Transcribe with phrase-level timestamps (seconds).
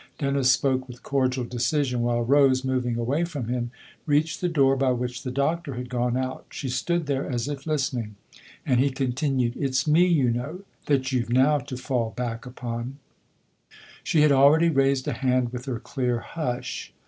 [0.17, 3.69] Dennis spoke with cordial decision, while Rose, moving away from him,
[4.07, 6.47] reached the door by which the Doctor had gone out.
[6.49, 8.15] She stood there as if listening,
[8.65, 12.97] and he con^ tinued:" It's me, you know, that you've now to 'fall back 'upon."
[13.69, 16.91] 64 THE OTHER HOUSE She had already raised a hand with her clear" Hush